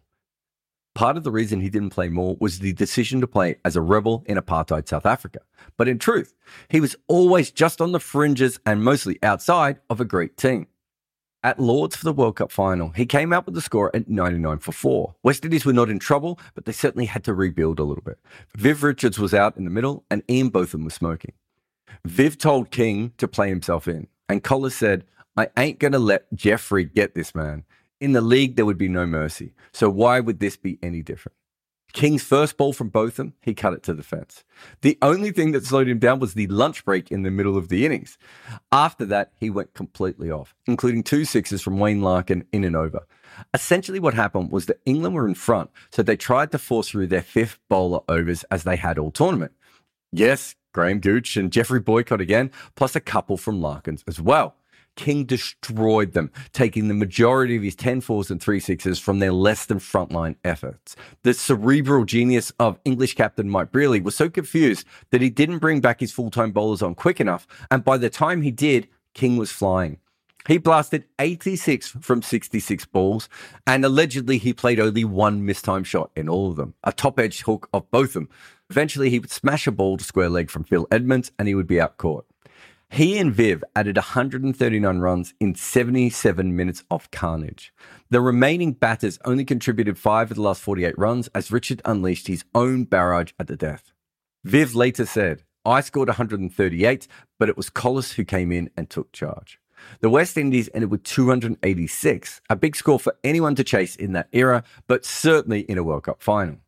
Part 0.95 1.16
of 1.16 1.25
the 1.25 1.30
reason 1.30 1.61
he 1.61 1.71
didn't 1.71 1.90
play 1.90 2.09
more 2.09 2.37
was 2.40 2.59
the 2.59 2.73
decision 2.73 3.21
to 3.21 3.26
play 3.26 3.57
as 3.64 3.76
a 3.76 3.80
rebel 3.80 4.25
in 4.26 4.37
apartheid 4.37 4.88
South 4.88 5.07
Africa. 5.07 5.40
But 5.76 5.88
in 5.88 5.99
truth, 5.99 6.35
he 6.68 6.80
was 6.80 6.97
always 7.07 7.50
just 7.50 7.80
on 7.80 7.92
the 7.92 8.00
fringes 8.00 8.59
and 8.66 8.83
mostly 8.83 9.18
outside 9.23 9.78
of 9.88 10.00
a 10.00 10.04
great 10.04 10.37
team. 10.37 10.66
At 11.45 11.61
Lords 11.61 11.95
for 11.95 12.04
the 12.04 12.12
World 12.12 12.35
Cup 12.37 12.50
final, 12.50 12.88
he 12.90 13.07
came 13.07 13.33
out 13.33 13.47
with 13.47 13.54
the 13.54 13.61
score 13.61 13.95
at 13.95 14.09
99 14.09 14.59
for 14.59 14.73
4. 14.73 15.14
West 15.23 15.45
Indies 15.45 15.64
were 15.64 15.73
not 15.73 15.88
in 15.88 16.00
trouble, 16.00 16.40
but 16.57 16.64
they 16.64 16.73
certainly 16.73 17.07
had 17.07 17.23
to 17.25 17.33
rebuild 17.33 17.78
a 17.78 17.85
little 17.85 18.02
bit. 18.02 18.18
Viv 18.57 18.83
Richards 18.83 19.21
was 19.21 19.33
out 19.33 19.57
in 19.57 19.62
the 19.62 19.71
middle, 19.71 20.04
and 20.11 20.25
Ian 20.28 20.49
Botham 20.49 20.85
was 20.85 20.95
smoking. 20.95 21.33
Viv 22.04 22.38
told 22.38 22.73
King 22.73 23.12
to 23.18 23.28
play 23.28 23.49
himself 23.49 23.87
in, 23.87 24.09
and 24.28 24.42
Collis 24.42 24.75
said, 24.75 25.04
I 25.37 25.49
ain't 25.57 25.78
going 25.78 25.92
to 25.92 26.00
let 26.00 26.26
Geoffrey 26.35 26.85
get 26.85 27.14
this 27.14 27.33
man. 27.37 27.64
In 28.00 28.12
the 28.12 28.21
league, 28.21 28.57
there 28.57 28.64
would 28.64 28.78
be 28.78 28.88
no 28.88 29.07
mercy. 29.07 29.55
So 29.73 29.90
why 29.90 30.21
would 30.21 30.38
this 30.38 30.57
be 30.57 30.78
any 30.83 31.02
different? 31.02 31.35
King's 31.93 32.23
first 32.23 32.57
ball 32.57 32.73
from 32.73 32.90
Botham, 32.90 33.33
he 33.40 33.55
cut 33.55 33.73
it 33.73 33.83
to 33.85 33.95
the 33.95 34.02
fence. 34.02 34.45
The 34.83 34.99
only 35.00 35.33
thing 35.33 35.52
that 35.52 35.64
slowed 35.64 35.88
him 35.88 35.99
down 35.99 36.21
was 36.21 36.35
the 36.35 36.47
lunch 36.49 36.85
break 36.85 37.11
in 37.11 37.23
the 37.23 37.31
middle 37.31 37.57
of 37.57 37.69
the 37.69 37.87
innings. 37.87 38.19
After 38.71 39.07
that, 39.07 39.33
he 39.37 39.49
went 39.49 39.75
completely 39.75 40.31
off, 40.31 40.55
including 40.67 41.02
two 41.02 41.25
sixes 41.25 41.62
from 41.62 41.78
Wayne 41.78 42.02
Larkin 42.02 42.45
in 42.52 42.62
and 42.62 42.76
over. 42.76 43.07
Essentially, 43.55 43.99
what 43.99 44.14
happened 44.14 44.52
was 44.52 44.67
that 44.67 44.81
England 44.85 45.14
were 45.14 45.26
in 45.26 45.35
front, 45.35 45.71
so 45.90 46.02
they 46.02 46.17
tried 46.17 46.52
to 46.52 46.59
force 46.59 46.90
through 46.90 47.07
their 47.07 47.23
fifth 47.23 47.59
bowler 47.69 48.00
overs 48.09 48.45
as 48.50 48.64
they 48.64 48.76
had 48.76 48.99
all 48.99 49.11
tournament. 49.11 49.52
Yes, 50.12 50.55
Graham 50.75 51.00
Gooch 51.00 51.37
and 51.37 51.50
Geoffrey 51.50 51.81
Boycott 51.81 52.21
again, 52.21 52.50
plus 52.76 52.95
a 52.95 53.00
couple 53.00 53.38
from 53.38 53.62
Larkins 53.62 54.05
as 54.07 54.21
well. 54.21 54.57
King 54.99 55.25
destroyed 55.25 56.12
them, 56.12 56.31
taking 56.52 56.88
the 56.88 56.95
majority 56.95 57.57
of 57.57 57.62
his 57.62 57.76
10 57.76 58.00
fours 58.00 58.31
and 58.31 58.43
3 58.43 58.59
sixes 58.59 58.99
from 58.99 59.21
their 59.21 59.33
less 59.33 59.64
than 59.64 59.78
frontline 59.78 60.35
efforts. 60.45 60.97
The 61.23 61.33
cerebral 61.33 62.05
genius 62.05 62.52
of 62.59 62.81
English 62.85 63.14
captain 63.14 63.49
Mike 63.49 63.71
Brearley 63.71 64.00
was 64.00 64.17
so 64.17 64.28
confused 64.28 64.85
that 65.11 65.23
he 65.23 65.31
didn't 65.31 65.61
bring 65.61 65.81
back 65.81 66.00
his 66.00 66.12
full 66.12 66.31
time 66.31 66.50
bowlers 66.50 66.83
on 66.83 66.97
quick 66.97 67.21
enough, 67.21 67.47
and 67.71 67.85
by 67.85 67.97
the 67.97 68.11
time 68.11 68.43
he 68.43 68.50
did, 68.50 68.88
King 69.14 69.37
was 69.37 69.52
flying. 69.52 69.99
He 70.49 70.59
blasted 70.59 71.05
86 71.21 71.97
from 72.00 72.23
66 72.23 72.87
balls, 72.87 73.28
and 73.67 73.85
allegedly 73.85 74.38
he 74.38 74.52
played 74.52 74.81
only 74.81 75.05
one 75.05 75.47
mistime 75.47 75.85
shot 75.85 76.11
in 76.17 76.28
all 76.28 76.50
of 76.50 76.57
them, 76.57 76.75
a 76.83 76.93
top 76.93 77.21
edge 77.21 77.43
hook 77.43 77.69
of 77.73 77.88
both 77.93 78.11
of 78.11 78.14
them. 78.14 78.28
Eventually, 78.69 79.11
he 79.11 79.19
would 79.21 79.31
smash 79.31 79.67
a 79.67 79.73
ball 79.73 79.97
to 79.97 80.05
square 80.05 80.28
leg 80.28 80.50
from 80.50 80.64
Phil 80.64 80.88
Edmonds, 80.90 81.31
and 81.38 81.47
he 81.47 81.55
would 81.55 81.67
be 81.69 81.81
out 81.81 81.99
caught. 81.99 82.27
He 82.90 83.18
and 83.18 83.33
Viv 83.33 83.62
added 83.76 83.97
139 83.97 84.99
runs 84.99 85.35
in 85.38 85.54
77 85.54 86.57
minutes 86.57 86.85
of 86.90 87.11
carnage. 87.11 87.73
The 88.11 88.21
remaining 88.21 88.73
batters 88.73 89.18
only 89.25 89.45
contributed 89.45 89.99
five 89.99 90.30
of 90.30 90.37
the 90.37 90.42
last 90.42 90.62
48 90.62 90.99
runs 90.99 91.28
as 91.28 91.52
Richard 91.52 91.83
unleashed 91.85 92.28
his 92.28 92.45
own 92.54 92.85
barrage 92.85 93.33
at 93.38 93.47
the 93.47 93.57
death. 93.57 93.92
Viv 94.42 94.75
later 94.75 95.04
said, 95.04 95.42
I 95.64 95.83
scored 95.83 96.09
138, 96.09 97.07
but 97.38 97.49
it 97.50 97.57
was 97.57 97.68
Collis 97.68 98.12
who 98.12 98.25
came 98.25 98.50
in 98.50 98.71
and 98.76 98.88
took 98.88 99.12
charge. 99.12 99.61
The 100.00 100.11
West 100.11 100.38
Indies 100.38 100.71
ended 100.73 100.90
with 100.90 101.04
286, 101.04 102.40
a 102.49 102.57
big 102.57 102.75
score 102.75 102.99
for 102.99 103.14
anyone 103.23 103.54
to 103.57 103.64
chase 103.64 103.95
in 103.97 104.12
that 104.12 104.28
era, 104.33 104.64
but 104.87 105.04
certainly 105.04 105.61
in 105.61 105.78
a 105.78 105.85
World 105.85 106.04
Cup 106.04 106.23
final. 106.23 106.59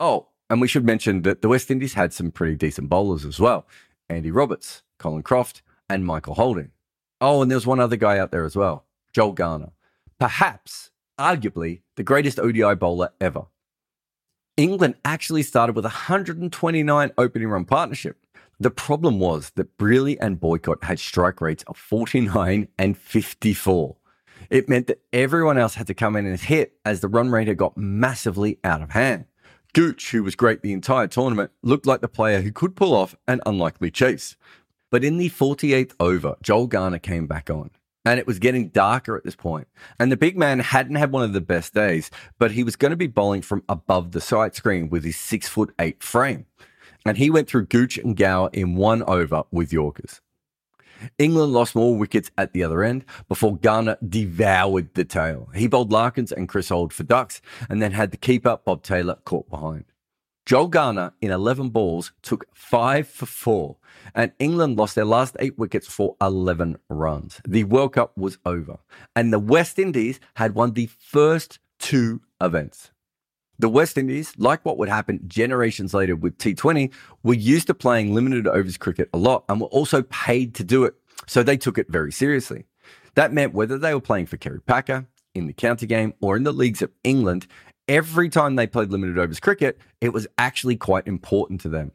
Oh, 0.00 0.28
and 0.50 0.60
we 0.60 0.68
should 0.68 0.84
mention 0.84 1.22
that 1.22 1.42
the 1.42 1.48
West 1.48 1.70
Indies 1.70 1.94
had 1.94 2.12
some 2.12 2.32
pretty 2.32 2.56
decent 2.56 2.88
bowlers 2.88 3.24
as 3.24 3.38
well 3.38 3.66
Andy 4.10 4.30
Roberts, 4.30 4.82
Colin 4.98 5.22
Croft, 5.22 5.62
and 5.88 6.04
Michael 6.04 6.34
Holding. 6.34 6.70
Oh, 7.20 7.42
and 7.42 7.50
there 7.50 7.56
was 7.56 7.66
one 7.66 7.80
other 7.80 7.96
guy 7.96 8.18
out 8.18 8.30
there 8.30 8.44
as 8.44 8.56
well, 8.56 8.84
Joel 9.12 9.32
Garner. 9.32 9.72
Perhaps, 10.18 10.90
arguably, 11.18 11.80
the 11.96 12.02
greatest 12.02 12.38
ODI 12.38 12.74
bowler 12.74 13.10
ever. 13.20 13.46
England 14.56 14.96
actually 15.04 15.44
started 15.44 15.76
with 15.76 15.84
129 15.84 17.10
opening 17.16 17.48
run 17.48 17.64
partnership. 17.64 18.18
The 18.60 18.70
problem 18.70 19.20
was 19.20 19.50
that 19.50 19.78
Brearley 19.78 20.18
and 20.20 20.40
Boycott 20.40 20.82
had 20.82 20.98
strike 20.98 21.40
rates 21.40 21.62
of 21.68 21.76
49 21.76 22.66
and 22.76 22.98
54. 22.98 23.96
It 24.50 24.68
meant 24.68 24.88
that 24.88 25.02
everyone 25.12 25.58
else 25.58 25.74
had 25.74 25.86
to 25.86 25.94
come 25.94 26.16
in 26.16 26.26
and 26.26 26.40
hit 26.40 26.72
as 26.84 27.00
the 27.00 27.08
run 27.08 27.30
rate 27.30 27.46
had 27.46 27.56
got 27.56 27.76
massively 27.76 28.58
out 28.64 28.82
of 28.82 28.90
hand. 28.90 29.26
Gooch, 29.74 30.10
who 30.10 30.24
was 30.24 30.34
great 30.34 30.62
the 30.62 30.72
entire 30.72 31.06
tournament, 31.06 31.52
looked 31.62 31.86
like 31.86 32.00
the 32.00 32.08
player 32.08 32.40
who 32.40 32.50
could 32.50 32.74
pull 32.74 32.94
off 32.94 33.14
an 33.28 33.40
unlikely 33.46 33.92
chase. 33.92 34.36
But 34.90 35.04
in 35.04 35.18
the 35.18 35.30
48th 35.30 35.94
over, 36.00 36.36
Joel 36.42 36.66
Garner 36.66 36.98
came 36.98 37.26
back 37.26 37.50
on. 37.50 37.70
And 38.04 38.18
it 38.18 38.26
was 38.26 38.38
getting 38.38 38.68
darker 38.68 39.16
at 39.16 39.24
this 39.24 39.36
point. 39.36 39.68
And 39.98 40.10
the 40.10 40.16
big 40.16 40.38
man 40.38 40.60
hadn't 40.60 40.94
had 40.94 41.12
one 41.12 41.24
of 41.24 41.34
the 41.34 41.40
best 41.42 41.74
days, 41.74 42.10
but 42.38 42.52
he 42.52 42.64
was 42.64 42.76
going 42.76 42.90
to 42.90 42.96
be 42.96 43.06
bowling 43.06 43.42
from 43.42 43.64
above 43.68 44.12
the 44.12 44.20
sight 44.20 44.54
screen 44.54 44.88
with 44.88 45.04
his 45.04 45.16
six 45.16 45.46
foot 45.48 45.74
eight 45.78 46.02
frame. 46.02 46.46
And 47.04 47.18
he 47.18 47.28
went 47.28 47.48
through 47.48 47.66
Gooch 47.66 47.98
and 47.98 48.16
Gower 48.16 48.50
in 48.52 48.76
one 48.76 49.02
over 49.02 49.44
with 49.50 49.72
Yorkers. 49.72 50.20
England 51.18 51.52
lost 51.52 51.74
more 51.74 51.96
wickets 51.96 52.30
at 52.36 52.52
the 52.52 52.62
other 52.64 52.82
end 52.82 53.04
before 53.28 53.56
Garner 53.56 53.98
devoured 54.06 54.94
the 54.94 55.04
tail. 55.04 55.48
He 55.54 55.68
bowled 55.68 55.92
Larkins 55.92 56.32
and 56.32 56.48
Chris 56.48 56.70
Old 56.70 56.92
for 56.92 57.04
ducks 57.04 57.40
and 57.68 57.82
then 57.82 57.92
had 57.92 58.10
the 58.10 58.16
keeper, 58.16 58.58
Bob 58.64 58.82
Taylor, 58.82 59.18
caught 59.24 59.48
behind. 59.48 59.84
Joel 60.48 60.68
Garner, 60.68 61.12
in 61.20 61.30
11 61.30 61.68
balls, 61.68 62.10
took 62.22 62.46
five 62.54 63.06
for 63.06 63.26
four, 63.26 63.76
and 64.14 64.32
England 64.38 64.78
lost 64.78 64.94
their 64.94 65.04
last 65.04 65.36
eight 65.40 65.58
wickets 65.58 65.86
for 65.86 66.16
11 66.22 66.78
runs. 66.88 67.42
The 67.46 67.64
World 67.64 67.92
Cup 67.92 68.16
was 68.16 68.38
over, 68.46 68.78
and 69.14 69.30
the 69.30 69.38
West 69.38 69.78
Indies 69.78 70.20
had 70.36 70.54
won 70.54 70.72
the 70.72 70.86
first 70.86 71.58
two 71.78 72.22
events. 72.40 72.92
The 73.58 73.68
West 73.68 73.98
Indies, 73.98 74.32
like 74.38 74.64
what 74.64 74.78
would 74.78 74.88
happen 74.88 75.20
generations 75.26 75.92
later 75.92 76.16
with 76.16 76.38
T20, 76.38 76.94
were 77.22 77.34
used 77.34 77.66
to 77.66 77.74
playing 77.74 78.14
limited 78.14 78.46
overs 78.46 78.78
cricket 78.78 79.10
a 79.12 79.18
lot 79.18 79.44
and 79.50 79.60
were 79.60 79.66
also 79.66 80.00
paid 80.04 80.54
to 80.54 80.64
do 80.64 80.84
it, 80.84 80.94
so 81.26 81.42
they 81.42 81.58
took 81.58 81.76
it 81.76 81.90
very 81.90 82.10
seriously. 82.10 82.64
That 83.16 83.34
meant 83.34 83.52
whether 83.52 83.76
they 83.76 83.92
were 83.92 84.00
playing 84.00 84.24
for 84.24 84.38
Kerry 84.38 84.62
Packer, 84.62 85.08
in 85.34 85.46
the 85.46 85.52
county 85.52 85.86
game, 85.86 86.14
or 86.20 86.36
in 86.36 86.42
the 86.42 86.52
leagues 86.52 86.82
of 86.82 86.90
England, 87.04 87.46
every 87.88 88.28
time 88.28 88.56
they 88.56 88.66
played 88.66 88.90
limited 88.90 89.18
overs 89.18 89.40
cricket, 89.40 89.78
it 90.00 90.12
was 90.12 90.26
actually 90.36 90.76
quite 90.76 91.06
important 91.06 91.60
to 91.62 91.68
them. 91.68 91.92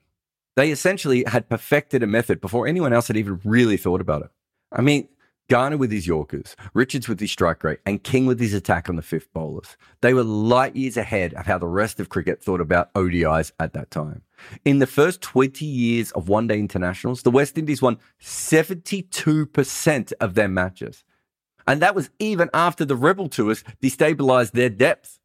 They 0.55 0.71
essentially 0.71 1.23
had 1.27 1.49
perfected 1.49 2.03
a 2.03 2.07
method 2.07 2.41
before 2.41 2.67
anyone 2.67 2.93
else 2.93 3.07
had 3.07 3.17
even 3.17 3.39
really 3.43 3.77
thought 3.77 4.01
about 4.01 4.23
it. 4.23 4.29
I 4.71 4.81
mean, 4.81 5.07
Garner 5.49 5.77
with 5.77 5.91
his 5.91 6.07
Yorkers, 6.07 6.55
Richards 6.73 7.09
with 7.09 7.19
his 7.19 7.31
strike 7.31 7.63
rate, 7.63 7.79
and 7.85 8.01
King 8.01 8.25
with 8.25 8.39
his 8.39 8.53
attack 8.53 8.87
on 8.89 8.95
the 8.95 9.01
fifth 9.01 9.31
bowlers. 9.33 9.75
They 10.01 10.13
were 10.13 10.23
light 10.23 10.75
years 10.75 10.95
ahead 10.95 11.33
of 11.33 11.45
how 11.45 11.57
the 11.57 11.67
rest 11.67 11.99
of 11.99 12.09
cricket 12.09 12.41
thought 12.41 12.61
about 12.61 12.93
ODIs 12.93 13.51
at 13.59 13.73
that 13.73 13.91
time. 13.91 14.21
In 14.63 14.79
the 14.79 14.87
first 14.87 15.21
20 15.21 15.65
years 15.65 16.11
of 16.11 16.29
one 16.29 16.47
day 16.47 16.59
internationals, 16.59 17.23
the 17.23 17.31
West 17.31 17.57
Indies 17.57 17.81
won 17.81 17.97
72% 18.21 20.13
of 20.19 20.33
their 20.35 20.47
matches. 20.47 21.03
And 21.67 21.81
that 21.81 21.95
was 21.95 22.09
even 22.19 22.49
after 22.53 22.85
the 22.85 22.95
Rebel 22.95 23.27
Tours 23.27 23.63
destabilized 23.81 24.51
their 24.51 24.69
depth. 24.69 25.19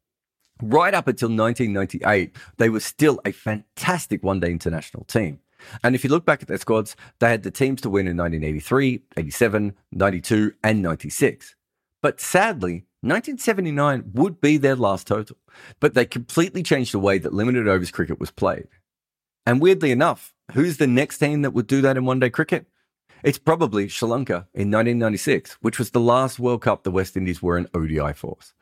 Right 0.61 0.93
up 0.93 1.07
until 1.07 1.29
1998, 1.29 2.35
they 2.57 2.69
were 2.69 2.81
still 2.81 3.21
a 3.23 3.31
fantastic 3.31 4.23
one 4.23 4.41
day 4.41 4.51
international 4.51 5.05
team. 5.05 5.39
And 5.83 5.95
if 5.95 6.03
you 6.03 6.09
look 6.09 6.25
back 6.25 6.41
at 6.41 6.47
their 6.47 6.57
squads, 6.57 6.95
they 7.19 7.29
had 7.29 7.43
the 7.43 7.51
teams 7.51 7.81
to 7.81 7.89
win 7.89 8.07
in 8.07 8.17
1983, 8.17 9.03
87, 9.17 9.75
92, 9.91 10.53
and 10.63 10.81
96. 10.81 11.55
But 12.01 12.19
sadly, 12.19 12.85
1979 13.01 14.11
would 14.13 14.41
be 14.41 14.57
their 14.57 14.75
last 14.75 15.07
total. 15.07 15.37
But 15.79 15.93
they 15.93 16.05
completely 16.05 16.63
changed 16.63 16.93
the 16.93 16.99
way 16.99 17.17
that 17.17 17.33
limited 17.33 17.67
overs 17.67 17.91
cricket 17.91 18.19
was 18.19 18.31
played. 18.31 18.67
And 19.45 19.61
weirdly 19.61 19.91
enough, 19.91 20.33
who's 20.51 20.77
the 20.77 20.87
next 20.87 21.19
team 21.19 21.41
that 21.41 21.51
would 21.51 21.67
do 21.67 21.81
that 21.81 21.97
in 21.97 22.05
one 22.05 22.19
day 22.19 22.29
cricket? 22.29 22.67
It's 23.23 23.37
probably 23.37 23.87
Sri 23.87 24.07
Lanka 24.07 24.47
in 24.53 24.71
1996, 24.71 25.57
which 25.61 25.79
was 25.79 25.91
the 25.91 25.99
last 25.99 26.39
World 26.39 26.61
Cup 26.61 26.83
the 26.83 26.91
West 26.91 27.17
Indies 27.17 27.41
were 27.41 27.57
an 27.57 27.67
ODI 27.73 28.13
force. 28.13 28.53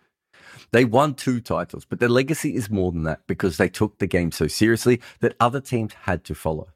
They 0.72 0.86
won 0.86 1.14
two 1.14 1.42
titles, 1.42 1.86
but 1.86 2.00
their 2.00 2.10
legacy 2.10 2.56
is 2.56 2.70
more 2.70 2.92
than 2.92 3.04
that 3.04 3.26
because 3.28 3.58
they 3.58 3.70
took 3.70 3.98
the 3.98 4.08
game 4.08 4.32
so 4.32 4.48
seriously 4.48 5.02
that 5.20 5.36
other 5.40 5.62
teams 5.62 5.94
had 5.94 6.24
to 6.26 6.36
follow. 6.36 6.68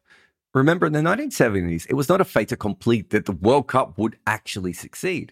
Remember, 0.53 0.85
in 0.85 0.93
the 0.93 0.99
1970s, 0.99 1.85
it 1.89 1.93
was 1.93 2.09
not 2.09 2.19
a 2.19 2.25
fait 2.25 2.51
accompli 2.51 3.03
that 3.03 3.25
the 3.25 3.31
World 3.31 3.67
Cup 3.67 3.97
would 3.97 4.17
actually 4.27 4.73
succeed. 4.73 5.31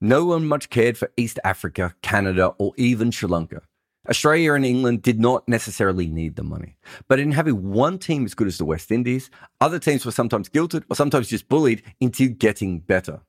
No 0.00 0.24
one 0.24 0.46
much 0.46 0.70
cared 0.70 0.96
for 0.96 1.10
East 1.16 1.38
Africa, 1.44 1.94
Canada, 2.02 2.54
or 2.58 2.72
even 2.76 3.10
Sri 3.10 3.28
Lanka. 3.28 3.62
Australia 4.08 4.54
and 4.54 4.64
England 4.64 5.02
did 5.02 5.18
not 5.18 5.46
necessarily 5.48 6.06
need 6.06 6.36
the 6.36 6.42
money. 6.42 6.76
But 7.08 7.18
in 7.18 7.32
having 7.32 7.70
one 7.72 7.98
team 7.98 8.24
as 8.24 8.34
good 8.34 8.46
as 8.46 8.58
the 8.58 8.64
West 8.64 8.90
Indies, 8.90 9.30
other 9.60 9.78
teams 9.78 10.04
were 10.04 10.12
sometimes 10.12 10.48
guilted 10.48 10.84
or 10.88 10.96
sometimes 10.96 11.28
just 11.28 11.48
bullied 11.48 11.82
into 12.00 12.28
getting 12.28 12.80
better. 12.80 13.20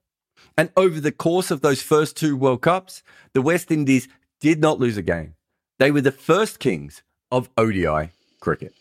And 0.58 0.72
over 0.78 1.00
the 1.00 1.12
course 1.12 1.52
of 1.52 1.62
those 1.62 1.82
first 1.82 2.16
two 2.16 2.36
World 2.36 2.62
Cups, 2.62 3.04
the 3.34 3.42
West 3.42 3.72
Indies 3.72 4.08
did 4.40 4.60
not 4.60 4.80
lose 4.80 4.98
a 4.98 5.02
game. 5.02 5.34
They 5.80 5.92
were 5.92 6.02
the 6.02 6.12
first 6.12 6.60
kings 6.60 7.04
of 7.32 7.50
ODI 7.58 8.12
cricket. 8.40 8.74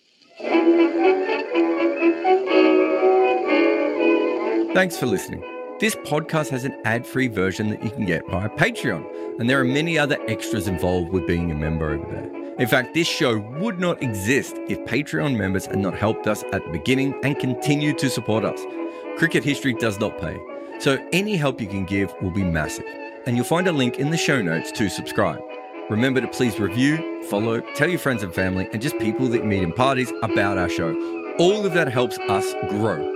Thanks 4.74 4.98
for 4.98 5.06
listening. 5.06 5.42
This 5.80 5.94
podcast 5.94 6.50
has 6.50 6.64
an 6.64 6.78
ad 6.84 7.06
free 7.06 7.28
version 7.28 7.70
that 7.70 7.82
you 7.82 7.90
can 7.90 8.04
get 8.06 8.26
via 8.28 8.48
Patreon, 8.50 9.38
and 9.38 9.48
there 9.48 9.60
are 9.60 9.64
many 9.64 9.98
other 9.98 10.18
extras 10.28 10.68
involved 10.68 11.12
with 11.12 11.26
being 11.26 11.50
a 11.50 11.54
member 11.54 11.90
over 11.90 12.10
there. 12.10 12.54
In 12.58 12.66
fact, 12.66 12.94
this 12.94 13.06
show 13.06 13.38
would 13.58 13.78
not 13.78 14.02
exist 14.02 14.56
if 14.68 14.78
Patreon 14.86 15.36
members 15.36 15.66
had 15.66 15.78
not 15.78 15.94
helped 15.94 16.26
us 16.26 16.42
at 16.52 16.64
the 16.64 16.70
beginning 16.70 17.18
and 17.22 17.38
continue 17.38 17.92
to 17.94 18.08
support 18.08 18.44
us. 18.44 18.60
Cricket 19.18 19.44
history 19.44 19.74
does 19.74 19.98
not 19.98 20.18
pay, 20.18 20.38
so 20.78 20.98
any 21.12 21.36
help 21.36 21.60
you 21.60 21.66
can 21.66 21.84
give 21.84 22.14
will 22.22 22.30
be 22.30 22.44
massive 22.44 23.05
and 23.26 23.36
you'll 23.36 23.44
find 23.44 23.66
a 23.66 23.72
link 23.72 23.98
in 23.98 24.10
the 24.10 24.16
show 24.16 24.40
notes 24.40 24.70
to 24.72 24.88
subscribe. 24.88 25.40
Remember 25.90 26.20
to 26.20 26.28
please 26.28 26.58
review, 26.58 27.22
follow, 27.24 27.60
tell 27.74 27.88
your 27.88 27.98
friends 27.98 28.22
and 28.22 28.32
family, 28.32 28.68
and 28.72 28.80
just 28.80 28.98
people 28.98 29.26
that 29.28 29.44
meet 29.44 29.62
in 29.62 29.72
parties 29.72 30.12
about 30.22 30.58
our 30.58 30.68
show. 30.68 30.94
All 31.38 31.66
of 31.66 31.74
that 31.74 31.88
helps 31.88 32.18
us 32.18 32.54
grow. 32.70 33.12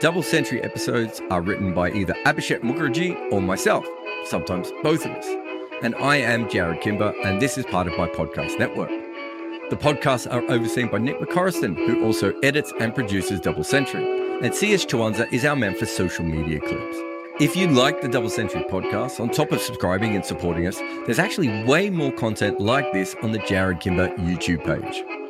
Double 0.00 0.22
Century 0.22 0.62
episodes 0.62 1.20
are 1.30 1.40
written 1.40 1.72
by 1.72 1.90
either 1.90 2.14
Abhishek 2.24 2.60
Mukherjee 2.60 3.32
or 3.32 3.40
myself, 3.40 3.86
sometimes 4.26 4.70
both 4.82 5.04
of 5.04 5.12
us. 5.12 5.26
And 5.82 5.94
I 5.96 6.16
am 6.16 6.48
Jarrod 6.48 6.80
Kimber, 6.80 7.14
and 7.24 7.40
this 7.40 7.56
is 7.58 7.64
part 7.66 7.86
of 7.86 7.96
my 7.96 8.08
podcast 8.08 8.58
network. 8.58 8.90
The 9.70 9.76
podcasts 9.76 10.32
are 10.32 10.42
overseen 10.50 10.88
by 10.88 10.98
Nick 10.98 11.20
McCorriston, 11.20 11.76
who 11.76 12.04
also 12.04 12.32
edits 12.40 12.72
and 12.80 12.94
produces 12.94 13.40
Double 13.40 13.64
Century. 13.64 14.04
And 14.40 14.54
CS 14.54 14.84
Chwanza 14.84 15.32
is 15.32 15.44
our 15.44 15.56
man 15.56 15.74
for 15.74 15.86
social 15.86 16.24
media 16.24 16.60
clips. 16.60 16.98
If 17.40 17.54
you 17.54 17.68
like 17.68 18.00
the 18.00 18.08
Double 18.08 18.30
Century 18.30 18.64
podcast, 18.64 19.20
on 19.20 19.30
top 19.30 19.52
of 19.52 19.60
subscribing 19.60 20.16
and 20.16 20.24
supporting 20.24 20.66
us, 20.66 20.76
there's 21.06 21.20
actually 21.20 21.62
way 21.62 21.88
more 21.88 22.10
content 22.10 22.58
like 22.58 22.92
this 22.92 23.14
on 23.22 23.30
the 23.30 23.38
Jarrod 23.38 23.80
Kimber 23.80 24.08
YouTube 24.16 24.64
page. 24.64 25.27